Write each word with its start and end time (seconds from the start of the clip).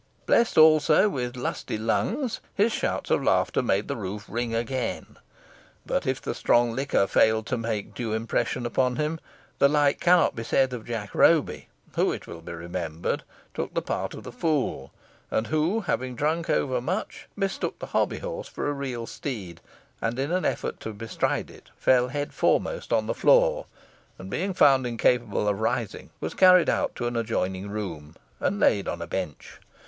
Blessed 0.25 0.57
also 0.57 1.09
with 1.09 1.35
lusty 1.37 1.77
lungs, 1.77 2.39
his 2.55 2.71
shouts 2.71 3.11
of 3.11 3.21
laughter 3.21 3.61
made 3.61 3.87
the 3.87 3.95
roof 3.95 4.25
ring 4.27 4.51
again. 4.55 5.17
But 5.85 6.07
if 6.07 6.19
the 6.19 6.33
strong 6.33 6.71
liquor 6.71 7.05
failed 7.05 7.45
to 7.45 7.57
make 7.59 7.93
due 7.93 8.11
impression 8.13 8.65
upon 8.65 8.95
him, 8.95 9.19
the 9.59 9.69
like 9.69 9.99
cannot 9.99 10.35
be 10.35 10.43
said 10.43 10.73
of 10.73 10.87
Jack 10.87 11.13
Roby, 11.13 11.67
who, 11.95 12.11
it 12.11 12.25
will 12.25 12.41
be 12.41 12.51
remembered, 12.53 13.21
took 13.53 13.75
the 13.75 13.81
part 13.83 14.15
of 14.15 14.23
the 14.23 14.31
Fool, 14.31 14.91
and 15.29 15.45
who, 15.45 15.81
having 15.81 16.15
drunk 16.15 16.49
overmuch, 16.49 17.27
mistook 17.35 17.77
the 17.77 17.85
hobby 17.93 18.17
horse 18.17 18.47
for 18.47 18.67
a 18.67 18.73
real 18.73 19.05
steed, 19.05 19.61
and 20.01 20.17
in 20.17 20.31
an 20.31 20.45
effort 20.45 20.79
to 20.79 20.93
bestride 20.93 21.51
it, 21.51 21.69
fell 21.77 22.07
head 22.07 22.33
foremost 22.33 22.91
on 22.91 23.05
the 23.05 23.13
floor, 23.13 23.67
and, 24.17 24.31
being 24.31 24.55
found 24.55 24.87
incapable 24.87 25.47
of 25.47 25.59
rising, 25.59 26.09
was 26.19 26.33
carried 26.33 26.69
out 26.69 26.95
to 26.95 27.05
an 27.05 27.15
adjoining 27.15 27.69
room, 27.69 28.15
and 28.39 28.59
laid 28.59 28.87
on 28.87 28.99
a 28.99 29.05
bench. 29.05 29.59